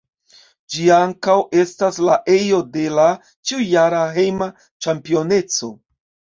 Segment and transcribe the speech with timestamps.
[0.75, 5.75] Ĝi ankaŭ estas la ejo de la ĉiujara hejma ĉampioneco.